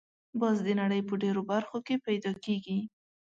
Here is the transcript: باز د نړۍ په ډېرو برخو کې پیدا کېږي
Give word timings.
باز 0.39 0.57
د 0.63 0.69
نړۍ 0.81 1.01
په 1.09 1.13
ډېرو 1.23 1.41
برخو 1.51 1.77
کې 1.87 2.03
پیدا 2.05 2.31
کېږي 2.45 2.79